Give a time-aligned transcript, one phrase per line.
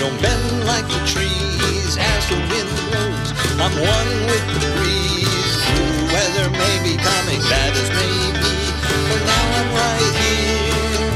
[0.00, 3.28] like the trees as the wind blows.
[3.60, 5.56] I'm one with the breeze.
[5.68, 8.52] Blue weather may be coming, bad as may be.
[8.88, 11.12] But now I'm right here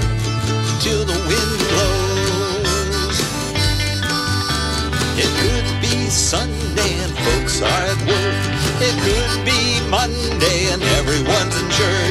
[0.84, 3.18] till the wind blows.
[5.24, 8.37] It could be Sunday and folks are at work.
[8.84, 12.05] It could be Monday and everyone's in church.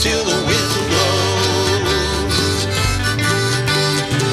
[0.00, 2.64] Till the wind blows.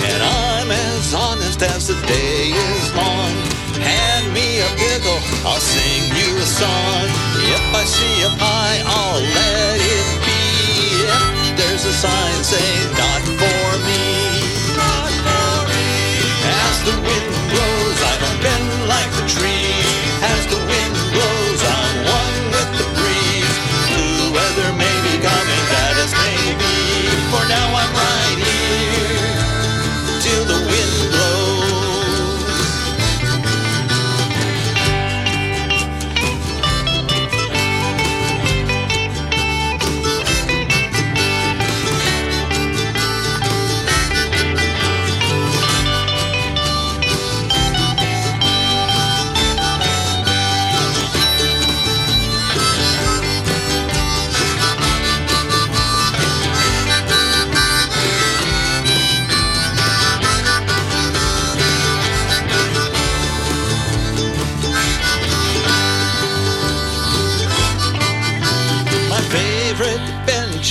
[0.10, 3.34] And I'm as honest as the day is long.
[3.76, 7.27] Hand me a pickle, I'll sing you a song.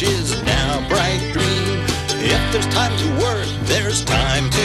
[0.01, 1.81] Bench is now bright green.
[2.21, 4.56] If there's time to work, there's time to